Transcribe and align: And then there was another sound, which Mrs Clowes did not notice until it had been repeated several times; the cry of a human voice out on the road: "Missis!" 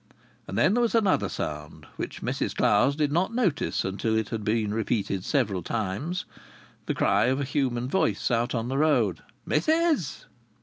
And 0.47 0.57
then 0.57 0.73
there 0.73 0.81
was 0.81 0.95
another 0.95 1.29
sound, 1.29 1.85
which 1.95 2.23
Mrs 2.23 2.55
Clowes 2.55 2.95
did 2.95 3.11
not 3.11 3.35
notice 3.35 3.85
until 3.85 4.17
it 4.17 4.29
had 4.29 4.43
been 4.43 4.73
repeated 4.73 5.23
several 5.23 5.61
times; 5.61 6.25
the 6.87 6.95
cry 6.95 7.25
of 7.25 7.39
a 7.39 7.43
human 7.43 7.87
voice 7.87 8.31
out 8.31 8.55
on 8.55 8.67
the 8.67 8.79
road: 8.79 9.21
"Missis!" 9.45 10.25